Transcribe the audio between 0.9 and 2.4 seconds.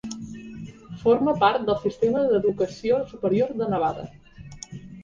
Forma part del Sistema